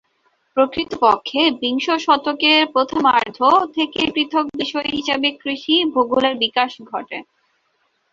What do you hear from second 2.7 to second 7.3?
প্রথমার্ধ থেকেই পৃথক বিষয় হিসেবে কৃষি ভূগোলের বিকাশ ঘটে।